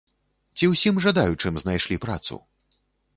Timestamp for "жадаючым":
1.05-1.59